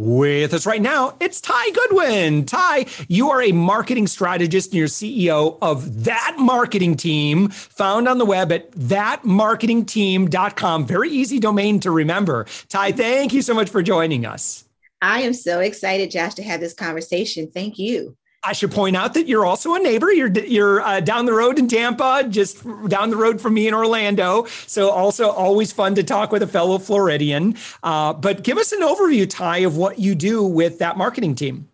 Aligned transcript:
With 0.00 0.54
us 0.54 0.64
right 0.64 0.80
now, 0.80 1.16
it's 1.18 1.40
Ty 1.40 1.72
Goodwin. 1.72 2.44
Ty, 2.44 2.86
you 3.08 3.30
are 3.30 3.42
a 3.42 3.50
marketing 3.50 4.06
strategist 4.06 4.70
and 4.70 4.78
you're 4.78 4.86
CEO 4.86 5.58
of 5.60 6.04
That 6.04 6.36
Marketing 6.38 6.94
Team, 6.94 7.48
found 7.48 8.06
on 8.06 8.18
the 8.18 8.24
web 8.24 8.52
at 8.52 8.70
thatmarketingteam.com. 8.70 10.86
Very 10.86 11.10
easy 11.10 11.40
domain 11.40 11.80
to 11.80 11.90
remember. 11.90 12.46
Ty, 12.68 12.92
thank 12.92 13.32
you 13.32 13.42
so 13.42 13.54
much 13.54 13.70
for 13.70 13.82
joining 13.82 14.24
us. 14.24 14.68
I 15.02 15.22
am 15.22 15.34
so 15.34 15.58
excited, 15.58 16.12
Josh, 16.12 16.34
to 16.34 16.44
have 16.44 16.60
this 16.60 16.74
conversation. 16.74 17.50
Thank 17.50 17.80
you. 17.80 18.16
I 18.44 18.52
should 18.52 18.70
point 18.70 18.96
out 18.96 19.14
that 19.14 19.26
you're 19.26 19.44
also 19.44 19.74
a 19.74 19.80
neighbor. 19.80 20.12
You're 20.12 20.30
you're 20.30 20.80
uh, 20.80 21.00
down 21.00 21.26
the 21.26 21.32
road 21.32 21.58
in 21.58 21.66
Tampa, 21.66 22.24
just 22.28 22.64
down 22.88 23.10
the 23.10 23.16
road 23.16 23.40
from 23.40 23.54
me 23.54 23.66
in 23.66 23.74
Orlando. 23.74 24.44
So 24.66 24.90
also 24.90 25.30
always 25.30 25.72
fun 25.72 25.94
to 25.96 26.04
talk 26.04 26.30
with 26.30 26.42
a 26.42 26.46
fellow 26.46 26.78
Floridian. 26.78 27.56
Uh, 27.82 28.12
but 28.12 28.44
give 28.44 28.56
us 28.56 28.72
an 28.72 28.80
overview, 28.80 29.28
Ty, 29.28 29.58
of 29.58 29.76
what 29.76 29.98
you 29.98 30.14
do 30.14 30.44
with 30.44 30.78
that 30.78 30.96
marketing 30.96 31.34
team. 31.34 31.68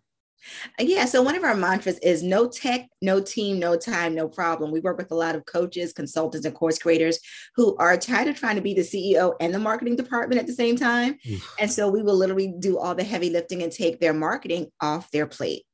Yeah, 0.78 1.04
so 1.04 1.22
one 1.22 1.36
of 1.36 1.44
our 1.44 1.54
mantras 1.54 1.98
is 2.00 2.22
no 2.22 2.48
tech, 2.48 2.88
no 3.00 3.20
team, 3.20 3.58
no 3.58 3.76
time, 3.76 4.14
no 4.14 4.28
problem. 4.28 4.70
We 4.70 4.80
work 4.80 4.98
with 4.98 5.10
a 5.10 5.14
lot 5.14 5.34
of 5.34 5.46
coaches, 5.46 5.92
consultants, 5.92 6.46
and 6.46 6.54
course 6.54 6.78
creators 6.78 7.18
who 7.56 7.76
are 7.76 7.96
tired 7.96 8.28
of 8.28 8.36
trying 8.36 8.56
to 8.56 8.62
be 8.62 8.74
the 8.74 8.82
CEO 8.82 9.34
and 9.40 9.54
the 9.54 9.58
marketing 9.58 9.96
department 9.96 10.40
at 10.40 10.46
the 10.46 10.52
same 10.52 10.76
time. 10.76 11.18
And 11.58 11.70
so 11.70 11.88
we 11.88 12.02
will 12.02 12.16
literally 12.16 12.54
do 12.58 12.78
all 12.78 12.94
the 12.94 13.04
heavy 13.04 13.30
lifting 13.30 13.62
and 13.62 13.72
take 13.72 14.00
their 14.00 14.14
marketing 14.14 14.70
off 14.80 15.10
their 15.10 15.26
plate. 15.26 15.64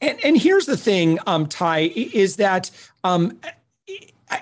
And, 0.00 0.22
and 0.24 0.36
here's 0.36 0.66
the 0.66 0.76
thing, 0.76 1.18
um, 1.26 1.46
Ty, 1.46 1.92
is 1.94 2.36
that 2.36 2.70
um, 3.04 3.38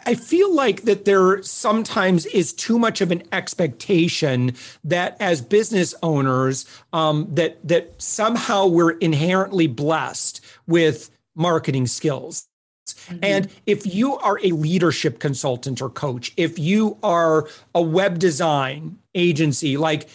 I 0.07 0.15
feel 0.15 0.55
like 0.55 0.83
that 0.83 1.05
there 1.05 1.43
sometimes 1.43 2.27
is 2.27 2.53
too 2.53 2.79
much 2.79 3.01
of 3.01 3.11
an 3.11 3.23
expectation 3.33 4.55
that 4.85 5.17
as 5.21 5.41
business 5.41 5.95
owners, 6.03 6.67
um, 6.93 7.27
that 7.31 7.67
that 7.67 8.01
somehow 8.01 8.67
we're 8.67 8.93
inherently 8.93 9.67
blessed 9.67 10.41
with 10.67 11.11
marketing 11.35 11.87
skills. 11.87 12.49
Mm-hmm. 12.87 13.19
And 13.23 13.49
if 13.67 13.95
you 13.95 14.17
are 14.19 14.39
a 14.43 14.53
leadership 14.53 15.19
consultant 15.19 15.83
or 15.83 15.91
coach, 15.91 16.33
if 16.37 16.59
you 16.59 16.97
are 17.03 17.49
a 17.75 17.83
web 17.83 18.19
design 18.19 18.99
agency, 19.15 19.77
like 19.77 20.09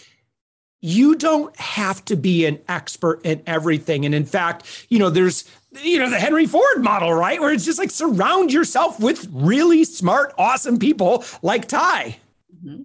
you 0.82 1.16
don't 1.16 1.56
have 1.58 2.06
to 2.06 2.16
be 2.16 2.46
an 2.46 2.60
expert 2.68 3.22
in 3.24 3.42
everything. 3.48 4.06
And 4.06 4.14
in 4.14 4.26
fact, 4.26 4.86
you 4.90 5.00
know, 5.00 5.10
there's, 5.10 5.50
you 5.82 6.00
know, 6.00 6.10
the 6.10 6.20
Henry 6.20 6.46
Ford 6.46 6.84
model, 6.84 7.14
right? 7.14 7.40
Where 7.42 7.52
it's 7.52 7.66
just 7.66 7.80
like 7.80 7.92
surround 7.92 8.54
yourself 8.54 9.00
with 9.00 9.28
really 9.32 9.84
smart, 9.84 10.34
awesome 10.38 10.78
people 10.78 11.26
like 11.42 11.68
Ty. 11.68 12.18
Mm-hmm. 12.64 12.84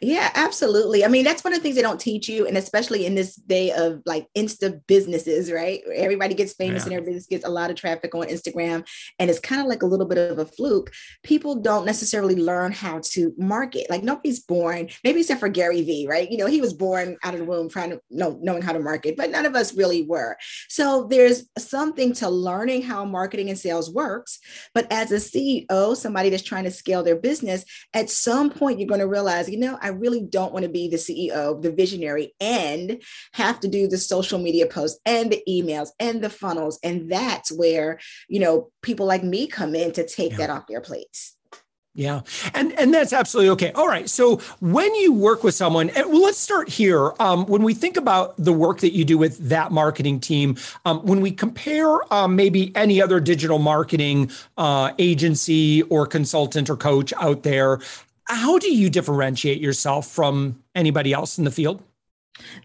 Yeah, 0.00 0.30
absolutely. 0.34 1.04
I 1.04 1.08
mean, 1.08 1.24
that's 1.24 1.42
one 1.42 1.52
of 1.52 1.58
the 1.58 1.62
things 1.62 1.76
they 1.76 1.82
don't 1.82 2.00
teach 2.00 2.28
you, 2.28 2.46
and 2.46 2.56
especially 2.56 3.06
in 3.06 3.14
this 3.14 3.34
day 3.34 3.72
of 3.72 4.00
like 4.06 4.28
Insta 4.36 4.80
businesses, 4.86 5.50
right? 5.50 5.80
Everybody 5.92 6.34
gets 6.34 6.52
famous 6.52 6.82
yeah. 6.82 6.84
and 6.84 6.92
everybody 7.00 7.24
gets 7.28 7.44
a 7.44 7.50
lot 7.50 7.70
of 7.70 7.76
traffic 7.76 8.14
on 8.14 8.26
Instagram, 8.26 8.86
and 9.18 9.30
it's 9.30 9.40
kind 9.40 9.60
of 9.60 9.66
like 9.66 9.82
a 9.82 9.86
little 9.86 10.06
bit 10.06 10.18
of 10.18 10.38
a 10.38 10.44
fluke. 10.44 10.92
People 11.22 11.56
don't 11.56 11.86
necessarily 11.86 12.36
learn 12.36 12.72
how 12.72 13.00
to 13.04 13.32
market. 13.38 13.90
Like 13.90 14.02
nobody's 14.02 14.40
born, 14.40 14.88
maybe 15.02 15.20
except 15.20 15.40
for 15.40 15.48
Gary 15.48 15.82
Vee, 15.82 16.06
right? 16.08 16.30
You 16.30 16.38
know, 16.38 16.46
he 16.46 16.60
was 16.60 16.72
born 16.72 17.16
out 17.24 17.34
of 17.34 17.40
the 17.40 17.46
womb 17.46 17.68
trying 17.68 17.90
to 17.90 18.00
know 18.10 18.38
knowing 18.40 18.62
how 18.62 18.72
to 18.72 18.80
market, 18.80 19.16
but 19.16 19.30
none 19.30 19.46
of 19.46 19.56
us 19.56 19.76
really 19.76 20.02
were. 20.02 20.36
So 20.68 21.06
there's 21.10 21.48
something 21.58 22.12
to 22.14 22.28
learning 22.28 22.82
how 22.82 23.04
marketing 23.04 23.48
and 23.48 23.58
sales 23.58 23.92
works. 23.92 24.38
But 24.74 24.86
as 24.92 25.10
a 25.10 25.16
CEO, 25.16 25.96
somebody 25.96 26.30
that's 26.30 26.42
trying 26.42 26.64
to 26.64 26.70
scale 26.70 27.02
their 27.02 27.16
business, 27.16 27.64
at 27.94 28.10
some 28.10 28.50
point 28.50 28.78
you're 28.78 28.88
going 28.88 29.00
to 29.00 29.07
realize, 29.08 29.48
you 29.48 29.58
know, 29.58 29.78
I 29.80 29.88
really 29.88 30.20
don't 30.20 30.52
want 30.52 30.64
to 30.64 30.70
be 30.70 30.88
the 30.88 30.96
CEO, 30.96 31.60
the 31.60 31.72
visionary, 31.72 32.34
and 32.40 33.02
have 33.32 33.60
to 33.60 33.68
do 33.68 33.88
the 33.88 33.98
social 33.98 34.38
media 34.38 34.66
posts 34.66 35.00
and 35.04 35.30
the 35.30 35.42
emails 35.48 35.88
and 35.98 36.22
the 36.22 36.30
funnels. 36.30 36.78
And 36.82 37.10
that's 37.10 37.50
where, 37.50 37.98
you 38.28 38.40
know, 38.40 38.70
people 38.82 39.06
like 39.06 39.24
me 39.24 39.46
come 39.46 39.74
in 39.74 39.92
to 39.92 40.06
take 40.06 40.32
yeah. 40.32 40.38
that 40.38 40.50
off 40.50 40.66
their 40.66 40.80
plates. 40.80 41.36
Yeah. 41.98 42.20
And 42.54 42.78
and 42.78 42.94
that's 42.94 43.12
absolutely 43.12 43.50
okay. 43.50 43.72
All 43.72 43.88
right. 43.88 44.08
So 44.08 44.36
when 44.60 44.94
you 44.94 45.12
work 45.12 45.42
with 45.42 45.56
someone, 45.56 45.90
well, 45.96 46.22
let's 46.22 46.38
start 46.38 46.68
here. 46.68 47.12
Um, 47.18 47.44
when 47.46 47.64
we 47.64 47.74
think 47.74 47.96
about 47.96 48.36
the 48.36 48.52
work 48.52 48.78
that 48.82 48.92
you 48.92 49.04
do 49.04 49.18
with 49.18 49.36
that 49.48 49.72
marketing 49.72 50.20
team, 50.20 50.56
um, 50.84 51.00
when 51.00 51.20
we 51.20 51.32
compare 51.32 52.14
um, 52.14 52.36
maybe 52.36 52.70
any 52.76 53.02
other 53.02 53.18
digital 53.18 53.58
marketing 53.58 54.30
uh, 54.56 54.92
agency 55.00 55.82
or 55.82 56.06
consultant 56.06 56.70
or 56.70 56.76
coach 56.76 57.12
out 57.14 57.42
there, 57.42 57.80
how 58.28 58.58
do 58.58 58.72
you 58.72 58.90
differentiate 58.90 59.60
yourself 59.60 60.06
from 60.06 60.62
anybody 60.74 61.12
else 61.12 61.38
in 61.38 61.44
the 61.44 61.50
field? 61.50 61.82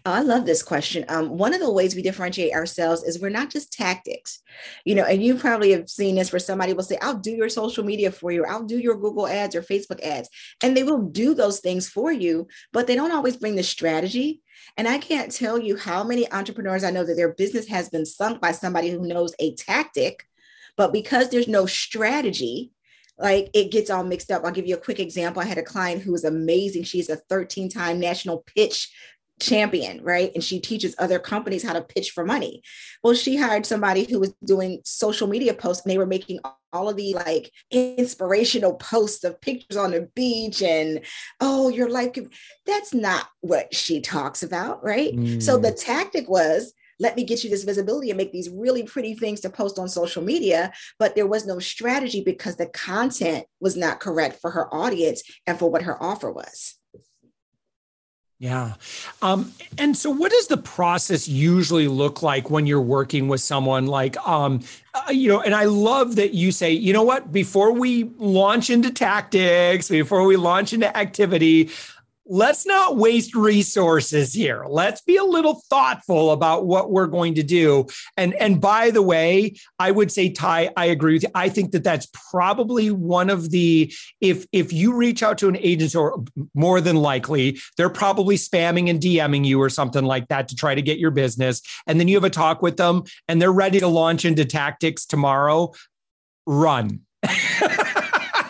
Oh, 0.06 0.12
I 0.12 0.20
love 0.20 0.46
this 0.46 0.62
question. 0.62 1.04
Um, 1.08 1.30
one 1.30 1.54
of 1.54 1.60
the 1.60 1.72
ways 1.72 1.94
we 1.94 2.02
differentiate 2.02 2.52
ourselves 2.52 3.02
is 3.02 3.20
we're 3.20 3.28
not 3.28 3.50
just 3.50 3.72
tactics, 3.72 4.40
you 4.84 4.94
know, 4.94 5.04
and 5.04 5.22
you 5.22 5.34
probably 5.34 5.72
have 5.72 5.88
seen 5.88 6.14
this 6.14 6.32
where 6.32 6.38
somebody 6.38 6.72
will 6.72 6.84
say, 6.84 6.98
I'll 7.00 7.16
do 7.16 7.32
your 7.32 7.48
social 7.48 7.84
media 7.84 8.12
for 8.12 8.30
you, 8.30 8.44
I'll 8.44 8.64
do 8.64 8.78
your 8.78 8.96
Google 8.96 9.26
ads 9.26 9.56
or 9.56 9.62
Facebook 9.62 10.00
ads. 10.00 10.28
And 10.62 10.76
they 10.76 10.84
will 10.84 11.02
do 11.02 11.34
those 11.34 11.60
things 11.60 11.88
for 11.88 12.12
you, 12.12 12.46
but 12.72 12.86
they 12.86 12.94
don't 12.94 13.12
always 13.12 13.36
bring 13.36 13.56
the 13.56 13.62
strategy. 13.62 14.42
And 14.76 14.86
I 14.86 14.98
can't 14.98 15.32
tell 15.32 15.58
you 15.58 15.76
how 15.76 16.04
many 16.04 16.30
entrepreneurs 16.30 16.84
I 16.84 16.90
know 16.90 17.04
that 17.04 17.14
their 17.14 17.34
business 17.34 17.66
has 17.68 17.88
been 17.88 18.06
sunk 18.06 18.40
by 18.40 18.52
somebody 18.52 18.90
who 18.90 19.06
knows 19.06 19.34
a 19.38 19.54
tactic, 19.56 20.24
but 20.76 20.92
because 20.92 21.30
there's 21.30 21.48
no 21.48 21.66
strategy, 21.66 22.72
like 23.18 23.50
it 23.54 23.70
gets 23.70 23.90
all 23.90 24.04
mixed 24.04 24.30
up. 24.30 24.44
I'll 24.44 24.50
give 24.50 24.66
you 24.66 24.74
a 24.74 24.80
quick 24.80 25.00
example. 25.00 25.42
I 25.42 25.46
had 25.46 25.58
a 25.58 25.62
client 25.62 26.02
who 26.02 26.12
was 26.12 26.24
amazing. 26.24 26.84
She's 26.84 27.08
a 27.08 27.16
13 27.16 27.68
time 27.68 28.00
national 28.00 28.44
pitch 28.54 28.90
champion, 29.40 30.02
right? 30.02 30.30
And 30.34 30.42
she 30.42 30.60
teaches 30.60 30.94
other 30.98 31.18
companies 31.18 31.62
how 31.62 31.72
to 31.72 31.82
pitch 31.82 32.10
for 32.10 32.24
money. 32.24 32.62
Well, 33.02 33.14
she 33.14 33.36
hired 33.36 33.66
somebody 33.66 34.04
who 34.04 34.20
was 34.20 34.32
doing 34.44 34.80
social 34.84 35.26
media 35.26 35.54
posts 35.54 35.84
and 35.84 35.92
they 35.92 35.98
were 35.98 36.06
making 36.06 36.40
all 36.72 36.88
of 36.88 36.96
the 36.96 37.14
like 37.14 37.52
inspirational 37.70 38.74
posts 38.74 39.24
of 39.24 39.40
pictures 39.40 39.76
on 39.76 39.90
the 39.92 40.08
beach 40.14 40.62
and 40.62 41.00
oh, 41.40 41.68
your 41.68 41.90
life. 41.90 42.16
That's 42.66 42.94
not 42.94 43.28
what 43.40 43.74
she 43.74 44.00
talks 44.00 44.42
about, 44.42 44.84
right? 44.84 45.14
Mm. 45.14 45.42
So 45.42 45.56
the 45.56 45.72
tactic 45.72 46.28
was 46.28 46.72
let 47.00 47.16
me 47.16 47.24
get 47.24 47.44
you 47.44 47.50
this 47.50 47.64
visibility 47.64 48.10
and 48.10 48.16
make 48.16 48.32
these 48.32 48.50
really 48.50 48.82
pretty 48.82 49.14
things 49.14 49.40
to 49.40 49.50
post 49.50 49.78
on 49.78 49.88
social 49.88 50.22
media. 50.22 50.72
But 50.98 51.14
there 51.14 51.26
was 51.26 51.46
no 51.46 51.58
strategy 51.58 52.22
because 52.22 52.56
the 52.56 52.66
content 52.66 53.46
was 53.60 53.76
not 53.76 54.00
correct 54.00 54.40
for 54.40 54.50
her 54.50 54.72
audience 54.74 55.22
and 55.46 55.58
for 55.58 55.70
what 55.70 55.82
her 55.82 56.02
offer 56.02 56.30
was. 56.30 56.76
Yeah. 58.40 58.74
Um, 59.22 59.52
and 59.78 59.96
so 59.96 60.10
what 60.10 60.32
does 60.32 60.48
the 60.48 60.56
process 60.56 61.28
usually 61.28 61.86
look 61.88 62.20
like 62.22 62.50
when 62.50 62.66
you're 62.66 62.80
working 62.80 63.28
with 63.28 63.40
someone 63.40 63.86
like, 63.86 64.16
um, 64.26 64.60
uh, 64.92 65.10
you 65.12 65.28
know, 65.28 65.40
and 65.40 65.54
I 65.54 65.64
love 65.64 66.16
that 66.16 66.34
you 66.34 66.50
say, 66.50 66.72
you 66.72 66.92
know 66.92 67.04
what, 67.04 67.32
before 67.32 67.72
we 67.72 68.04
launch 68.18 68.70
into 68.70 68.90
tactics, 68.90 69.88
before 69.88 70.26
we 70.26 70.36
launch 70.36 70.72
into 70.72 70.94
activity, 70.94 71.70
let's 72.26 72.64
not 72.66 72.96
waste 72.96 73.34
resources 73.34 74.32
here. 74.32 74.64
Let's 74.68 75.02
be 75.02 75.16
a 75.16 75.24
little 75.24 75.62
thoughtful 75.68 76.32
about 76.32 76.66
what 76.66 76.90
we're 76.90 77.06
going 77.06 77.34
to 77.34 77.42
do. 77.42 77.86
And 78.16 78.34
and 78.34 78.60
by 78.60 78.90
the 78.90 79.02
way, 79.02 79.54
I 79.78 79.90
would 79.90 80.10
say 80.10 80.30
Ty, 80.30 80.70
I 80.76 80.86
agree 80.86 81.14
with 81.14 81.24
you. 81.24 81.28
I 81.34 81.48
think 81.48 81.72
that 81.72 81.84
that's 81.84 82.08
probably 82.30 82.90
one 82.90 83.30
of 83.30 83.50
the 83.50 83.92
if 84.20 84.46
if 84.52 84.72
you 84.72 84.94
reach 84.94 85.22
out 85.22 85.38
to 85.38 85.48
an 85.48 85.56
agent 85.58 85.94
or 85.94 86.24
more 86.54 86.80
than 86.80 86.96
likely 86.96 87.58
they're 87.76 87.90
probably 87.90 88.36
spamming 88.36 88.88
and 88.88 89.00
DMing 89.00 89.44
you 89.44 89.60
or 89.60 89.68
something 89.68 90.04
like 90.04 90.28
that 90.28 90.48
to 90.48 90.56
try 90.56 90.74
to 90.74 90.82
get 90.82 90.98
your 90.98 91.10
business 91.10 91.60
and 91.86 92.00
then 92.00 92.08
you 92.08 92.16
have 92.16 92.24
a 92.24 92.30
talk 92.30 92.62
with 92.62 92.76
them 92.76 93.02
and 93.28 93.40
they're 93.40 93.52
ready 93.52 93.80
to 93.80 93.88
launch 93.88 94.24
into 94.24 94.44
tactics 94.44 95.04
tomorrow, 95.04 95.72
run 96.46 97.00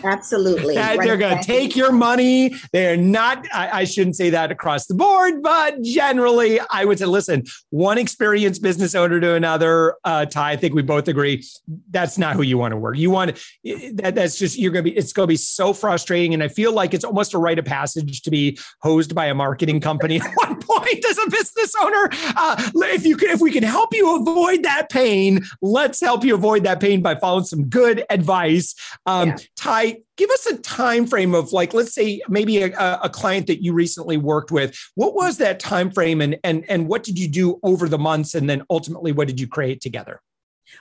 Absolutely. 0.04 0.76
Right 0.76 1.00
they're 1.00 1.16
going 1.16 1.38
to 1.38 1.42
take 1.42 1.74
your 1.74 1.90
money. 1.90 2.54
They're 2.72 2.96
not, 2.96 3.46
I, 3.52 3.80
I, 3.80 3.84
shouldn't 3.84 4.16
say 4.16 4.30
that 4.30 4.52
across 4.52 4.86
the 4.86 4.94
board, 4.94 5.42
but 5.42 5.80
generally, 5.82 6.60
I 6.70 6.84
would 6.84 6.98
say, 6.98 7.06
listen, 7.06 7.44
one 7.70 7.96
experienced 7.96 8.62
business 8.62 8.94
owner 8.94 9.18
to 9.18 9.34
another, 9.34 9.96
uh, 10.04 10.26
Ty, 10.26 10.52
I 10.52 10.56
think 10.56 10.74
we 10.74 10.82
both 10.82 11.08
agree 11.08 11.42
that's 11.90 12.18
not 12.18 12.36
who 12.36 12.42
you 12.42 12.58
want 12.58 12.72
to 12.72 12.76
work. 12.76 12.98
You 12.98 13.10
want 13.10 13.42
that, 13.64 14.14
that's 14.14 14.38
just, 14.38 14.58
you're 14.58 14.72
going 14.72 14.84
to 14.84 14.90
be, 14.90 14.96
it's 14.96 15.12
going 15.12 15.26
to 15.26 15.32
be 15.32 15.36
so 15.36 15.72
frustrating. 15.72 16.34
And 16.34 16.42
I 16.42 16.48
feel 16.48 16.72
like 16.72 16.92
it's 16.92 17.04
almost 17.04 17.32
a 17.32 17.38
rite 17.38 17.58
of 17.58 17.64
passage 17.64 18.20
to 18.22 18.30
be 18.30 18.58
hosed 18.82 19.14
by 19.14 19.26
a 19.26 19.34
marketing 19.34 19.80
company 19.80 20.20
at 20.20 20.34
one 20.36 20.60
point 20.68 21.04
as 21.08 21.18
a 21.18 21.30
business 21.30 21.74
owner. 21.80 22.08
Uh, 22.36 22.70
if 22.74 23.04
you 23.04 23.16
can, 23.16 23.30
if 23.30 23.40
we 23.40 23.50
can 23.50 23.62
help 23.62 23.94
you 23.94 24.16
avoid 24.16 24.62
that 24.62 24.90
pain, 24.90 25.44
let's 25.62 26.00
help 26.00 26.24
you 26.24 26.34
avoid 26.34 26.64
that 26.64 26.80
pain 26.80 27.02
by 27.02 27.14
following 27.14 27.44
some 27.44 27.64
good 27.68 28.04
advice. 28.10 28.74
Um, 29.06 29.28
yeah. 29.28 29.36
Ty, 29.56 29.96
give 30.16 30.30
us 30.30 30.46
a 30.46 30.58
time 30.58 31.06
frame 31.06 31.34
of 31.34 31.52
like 31.52 31.74
let's 31.74 31.94
say 31.94 32.20
maybe 32.28 32.62
a, 32.62 32.98
a, 33.02 33.08
client 33.08 33.46
that 33.46 33.62
you 33.62 33.72
recently 33.72 34.16
worked 34.16 34.50
with 34.50 34.76
what 34.94 35.14
was 35.14 35.38
that 35.38 35.58
time 35.58 35.90
frame 35.90 36.20
and 36.20 36.36
and 36.44 36.64
and 36.68 36.88
what 36.88 37.02
did 37.02 37.18
you 37.18 37.28
do 37.28 37.58
over 37.62 37.88
the 37.88 37.98
months 37.98 38.34
and 38.34 38.48
then 38.48 38.62
ultimately 38.70 39.12
what 39.12 39.26
did 39.26 39.40
you 39.40 39.48
create 39.48 39.80
together 39.80 40.20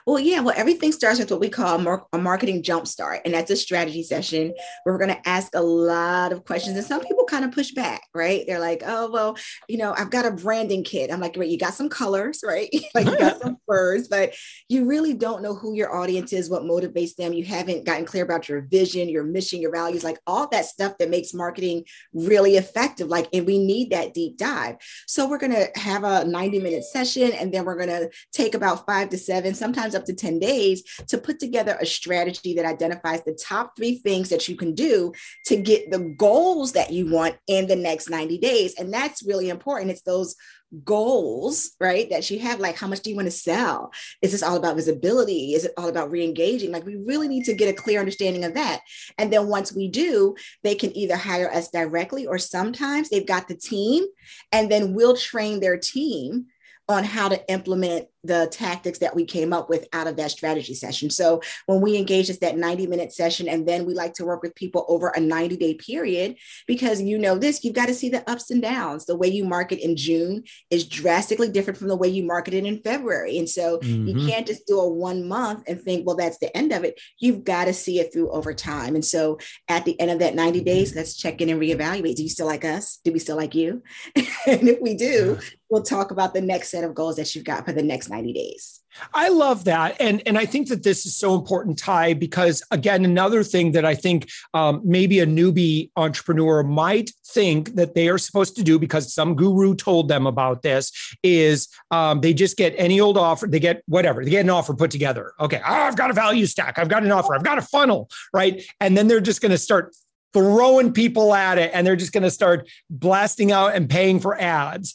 well, 0.06 0.18
yeah. 0.18 0.40
Well, 0.40 0.54
everything 0.56 0.92
starts 0.92 1.18
with 1.18 1.30
what 1.30 1.40
we 1.40 1.48
call 1.48 2.04
a 2.12 2.18
marketing 2.18 2.62
jumpstart, 2.62 3.20
and 3.24 3.34
that's 3.34 3.50
a 3.50 3.56
strategy 3.56 4.02
session 4.02 4.54
where 4.82 4.94
we're 4.94 5.04
going 5.04 5.14
to 5.14 5.28
ask 5.28 5.54
a 5.54 5.62
lot 5.62 6.32
of 6.32 6.44
questions. 6.44 6.76
And 6.76 6.86
some 6.86 7.00
people 7.00 7.24
kind 7.24 7.44
of 7.44 7.52
push 7.52 7.72
back, 7.72 8.02
right? 8.14 8.44
They're 8.46 8.60
like, 8.60 8.82
"Oh, 8.84 9.10
well, 9.10 9.36
you 9.68 9.78
know, 9.78 9.94
I've 9.96 10.10
got 10.10 10.26
a 10.26 10.30
branding 10.30 10.84
kit." 10.84 11.10
I'm 11.10 11.20
like, 11.20 11.34
"Great, 11.34 11.50
you 11.50 11.58
got 11.58 11.74
some 11.74 11.88
colors, 11.88 12.40
right? 12.44 12.68
like 12.94 13.06
you 13.06 13.18
got 13.18 13.40
some 13.42 13.56
furs, 13.66 14.08
but 14.08 14.34
you 14.68 14.86
really 14.86 15.14
don't 15.14 15.42
know 15.42 15.54
who 15.54 15.74
your 15.74 15.94
audience 15.94 16.32
is, 16.32 16.50
what 16.50 16.62
motivates 16.62 17.16
them. 17.16 17.32
You 17.32 17.44
haven't 17.44 17.84
gotten 17.84 18.04
clear 18.04 18.24
about 18.24 18.48
your 18.48 18.62
vision, 18.62 19.08
your 19.08 19.24
mission, 19.24 19.60
your 19.60 19.72
values, 19.72 20.04
like 20.04 20.18
all 20.26 20.48
that 20.48 20.64
stuff 20.64 20.98
that 20.98 21.10
makes 21.10 21.34
marketing 21.34 21.84
really 22.12 22.56
effective. 22.56 23.08
Like, 23.08 23.28
and 23.32 23.46
we 23.46 23.58
need 23.58 23.90
that 23.90 24.14
deep 24.14 24.36
dive. 24.36 24.76
So 25.06 25.28
we're 25.28 25.38
going 25.38 25.52
to 25.52 25.68
have 25.78 26.04
a 26.04 26.24
90 26.24 26.60
minute 26.60 26.84
session, 26.84 27.32
and 27.32 27.52
then 27.52 27.64
we're 27.64 27.76
going 27.76 27.88
to 27.88 28.10
take 28.32 28.54
about 28.54 28.86
five 28.86 29.10
to 29.10 29.18
seven, 29.18 29.54
sometimes 29.54 29.83
sometimes 29.84 29.94
up 29.94 30.06
to 30.06 30.14
10 30.14 30.38
days 30.38 30.82
to 31.08 31.18
put 31.18 31.38
together 31.38 31.76
a 31.80 31.86
strategy 31.86 32.54
that 32.54 32.64
identifies 32.64 33.22
the 33.24 33.34
top 33.34 33.76
three 33.76 33.96
things 33.98 34.28
that 34.30 34.48
you 34.48 34.56
can 34.56 34.74
do 34.74 35.12
to 35.46 35.56
get 35.56 35.90
the 35.90 36.14
goals 36.18 36.72
that 36.72 36.92
you 36.92 37.10
want 37.10 37.36
in 37.46 37.66
the 37.66 37.76
next 37.76 38.08
90 38.08 38.38
days. 38.38 38.74
And 38.78 38.92
that's 38.92 39.26
really 39.26 39.50
important. 39.50 39.90
It's 39.90 40.02
those 40.02 40.36
goals, 40.84 41.72
right? 41.78 42.08
That 42.10 42.30
you 42.30 42.38
have, 42.40 42.58
like 42.58 42.76
how 42.76 42.88
much 42.88 43.00
do 43.00 43.10
you 43.10 43.16
want 43.16 43.26
to 43.26 43.32
sell? 43.32 43.92
Is 44.22 44.32
this 44.32 44.42
all 44.42 44.56
about 44.56 44.76
visibility? 44.76 45.54
Is 45.54 45.64
it 45.64 45.72
all 45.76 45.88
about 45.88 46.10
re-engaging? 46.10 46.72
Like 46.72 46.86
we 46.86 46.96
really 46.96 47.28
need 47.28 47.44
to 47.44 47.54
get 47.54 47.68
a 47.68 47.80
clear 47.80 48.00
understanding 48.00 48.44
of 48.44 48.54
that. 48.54 48.80
And 49.18 49.32
then 49.32 49.48
once 49.48 49.72
we 49.72 49.88
do, 49.88 50.34
they 50.62 50.74
can 50.74 50.96
either 50.96 51.16
hire 51.16 51.50
us 51.50 51.68
directly 51.70 52.26
or 52.26 52.38
sometimes 52.38 53.08
they've 53.08 53.26
got 53.26 53.46
the 53.46 53.54
team 53.54 54.04
and 54.50 54.70
then 54.70 54.94
we'll 54.94 55.16
train 55.16 55.60
their 55.60 55.78
team 55.78 56.46
on 56.88 57.04
how 57.04 57.28
to 57.28 57.50
implement 57.50 58.08
the 58.24 58.48
tactics 58.50 58.98
that 58.98 59.14
we 59.14 59.24
came 59.24 59.52
up 59.52 59.68
with 59.68 59.86
out 59.92 60.06
of 60.06 60.16
that 60.16 60.30
strategy 60.30 60.74
session. 60.74 61.10
So 61.10 61.40
when 61.66 61.80
we 61.80 61.96
engage, 61.96 62.30
it's 62.30 62.38
that 62.40 62.56
90 62.56 62.86
minute 62.86 63.12
session. 63.12 63.48
And 63.48 63.68
then 63.68 63.84
we 63.84 63.94
like 63.94 64.14
to 64.14 64.24
work 64.24 64.42
with 64.42 64.54
people 64.54 64.84
over 64.88 65.08
a 65.08 65.20
90 65.20 65.56
day 65.56 65.74
period 65.74 66.36
because 66.66 67.00
you 67.00 67.18
know 67.18 67.38
this, 67.38 67.64
you've 67.64 67.74
got 67.74 67.86
to 67.86 67.94
see 67.94 68.08
the 68.08 68.28
ups 68.28 68.50
and 68.50 68.62
downs. 68.62 69.06
The 69.06 69.16
way 69.16 69.28
you 69.28 69.44
market 69.44 69.84
in 69.84 69.96
June 69.96 70.44
is 70.70 70.86
drastically 70.86 71.50
different 71.50 71.78
from 71.78 71.88
the 71.88 71.96
way 71.96 72.08
you 72.08 72.24
market 72.24 72.54
it 72.54 72.64
in 72.64 72.80
February. 72.80 73.38
And 73.38 73.48
so 73.48 73.78
mm-hmm. 73.78 74.08
you 74.08 74.26
can't 74.26 74.46
just 74.46 74.66
do 74.66 74.80
a 74.80 74.88
one 74.88 75.28
month 75.28 75.64
and 75.66 75.80
think, 75.80 76.06
well, 76.06 76.16
that's 76.16 76.38
the 76.38 76.54
end 76.56 76.72
of 76.72 76.84
it. 76.84 77.00
You've 77.18 77.44
got 77.44 77.66
to 77.66 77.74
see 77.74 78.00
it 78.00 78.12
through 78.12 78.30
over 78.30 78.54
time. 78.54 78.94
And 78.94 79.04
so 79.04 79.38
at 79.68 79.84
the 79.84 79.98
end 80.00 80.10
of 80.10 80.18
that 80.20 80.34
90 80.34 80.62
days, 80.62 80.94
let's 80.94 81.16
check 81.16 81.40
in 81.40 81.50
and 81.50 81.60
reevaluate. 81.60 82.16
Do 82.16 82.22
you 82.22 82.28
still 82.28 82.46
like 82.46 82.64
us? 82.64 82.98
Do 83.04 83.12
we 83.12 83.18
still 83.18 83.36
like 83.36 83.54
you? 83.54 83.82
and 84.16 84.68
if 84.68 84.80
we 84.80 84.94
do, 84.94 85.38
we'll 85.70 85.82
talk 85.82 86.10
about 86.10 86.34
the 86.34 86.40
next 86.40 86.70
set 86.70 86.84
of 86.84 86.94
goals 86.94 87.16
that 87.16 87.34
you've 87.34 87.44
got 87.44 87.64
for 87.64 87.72
the 87.72 87.82
next 87.82 88.08
90 88.14 88.32
days. 88.32 88.80
I 89.12 89.28
love 89.28 89.64
that. 89.64 89.96
And, 90.00 90.22
and 90.24 90.38
I 90.38 90.46
think 90.46 90.68
that 90.68 90.84
this 90.84 91.04
is 91.04 91.16
so 91.16 91.34
important, 91.34 91.78
Ty, 91.78 92.14
because 92.14 92.62
again, 92.70 93.04
another 93.04 93.42
thing 93.42 93.72
that 93.72 93.84
I 93.84 93.96
think 93.96 94.30
um, 94.54 94.80
maybe 94.84 95.18
a 95.18 95.26
newbie 95.26 95.90
entrepreneur 95.96 96.62
might 96.62 97.10
think 97.26 97.74
that 97.74 97.96
they 97.96 98.08
are 98.08 98.18
supposed 98.18 98.54
to 98.56 98.62
do 98.62 98.78
because 98.78 99.12
some 99.12 99.34
guru 99.34 99.74
told 99.74 100.08
them 100.08 100.28
about 100.28 100.62
this 100.62 100.92
is 101.24 101.68
um, 101.90 102.20
they 102.20 102.32
just 102.32 102.56
get 102.56 102.72
any 102.78 103.00
old 103.00 103.18
offer, 103.18 103.48
they 103.48 103.58
get 103.58 103.82
whatever, 103.86 104.24
they 104.24 104.30
get 104.30 104.44
an 104.44 104.50
offer 104.50 104.74
put 104.74 104.92
together. 104.92 105.32
Okay, 105.40 105.60
oh, 105.66 105.72
I've 105.72 105.96
got 105.96 106.10
a 106.10 106.14
value 106.14 106.46
stack, 106.46 106.78
I've 106.78 106.88
got 106.88 107.02
an 107.02 107.10
offer, 107.10 107.34
I've 107.34 107.42
got 107.42 107.58
a 107.58 107.62
funnel, 107.62 108.08
right? 108.32 108.64
And 108.78 108.96
then 108.96 109.08
they're 109.08 109.20
just 109.20 109.40
going 109.40 109.50
to 109.50 109.58
start 109.58 109.92
throwing 110.32 110.92
people 110.92 111.34
at 111.34 111.58
it 111.58 111.70
and 111.74 111.86
they're 111.86 111.96
just 111.96 112.12
going 112.12 112.24
to 112.24 112.30
start 112.30 112.68
blasting 112.90 113.50
out 113.52 113.74
and 113.74 113.88
paying 113.88 114.20
for 114.20 114.40
ads 114.40 114.94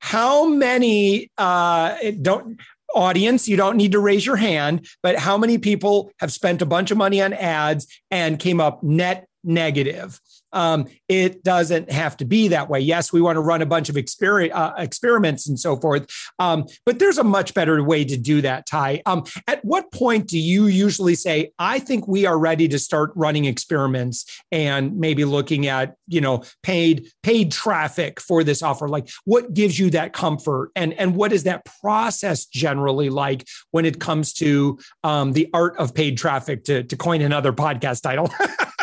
how 0.00 0.46
many 0.46 1.30
uh, 1.38 1.96
don't 2.20 2.60
audience 2.94 3.46
you 3.46 3.56
don't 3.56 3.76
need 3.76 3.92
to 3.92 4.00
raise 4.00 4.26
your 4.26 4.36
hand 4.36 4.84
but 5.00 5.16
how 5.16 5.38
many 5.38 5.58
people 5.58 6.10
have 6.18 6.32
spent 6.32 6.60
a 6.60 6.66
bunch 6.66 6.90
of 6.90 6.98
money 6.98 7.22
on 7.22 7.32
ads 7.32 7.86
and 8.10 8.40
came 8.40 8.60
up 8.60 8.82
net 8.82 9.28
negative 9.44 10.20
um, 10.52 10.86
it 11.08 11.42
doesn't 11.42 11.90
have 11.90 12.16
to 12.18 12.24
be 12.24 12.48
that 12.48 12.68
way. 12.68 12.80
Yes, 12.80 13.12
we 13.12 13.20
want 13.20 13.36
to 13.36 13.40
run 13.40 13.62
a 13.62 13.66
bunch 13.66 13.88
of 13.88 13.96
exper- 13.96 14.50
uh, 14.52 14.74
experiments 14.78 15.48
and 15.48 15.58
so 15.58 15.76
forth, 15.76 16.06
um, 16.38 16.66
but 16.84 16.98
there's 16.98 17.18
a 17.18 17.24
much 17.24 17.54
better 17.54 17.82
way 17.82 18.04
to 18.04 18.16
do 18.16 18.40
that, 18.42 18.66
Ty. 18.66 19.02
Um, 19.06 19.24
at 19.46 19.64
what 19.64 19.92
point 19.92 20.26
do 20.28 20.38
you 20.38 20.66
usually 20.66 21.14
say, 21.14 21.52
I 21.58 21.78
think 21.78 22.06
we 22.08 22.26
are 22.26 22.38
ready 22.38 22.68
to 22.68 22.78
start 22.78 23.12
running 23.14 23.44
experiments 23.44 24.24
and 24.50 24.96
maybe 24.98 25.24
looking 25.24 25.66
at, 25.66 25.94
you 26.06 26.20
know, 26.20 26.42
paid 26.62 27.08
paid 27.22 27.52
traffic 27.52 28.20
for 28.20 28.44
this 28.44 28.62
offer? 28.62 28.88
Like 28.88 29.08
what 29.24 29.54
gives 29.54 29.78
you 29.78 29.90
that 29.90 30.12
comfort 30.12 30.70
and, 30.76 30.92
and 30.94 31.14
what 31.14 31.32
is 31.32 31.44
that 31.44 31.64
process 31.80 32.46
generally 32.46 33.10
like 33.10 33.46
when 33.70 33.84
it 33.84 34.00
comes 34.00 34.32
to 34.34 34.78
um, 35.04 35.32
the 35.32 35.48
art 35.52 35.76
of 35.76 35.94
paid 35.94 36.18
traffic 36.18 36.64
to, 36.64 36.82
to 36.84 36.96
coin 36.96 37.20
another 37.20 37.52
podcast 37.52 38.02
title? 38.02 38.30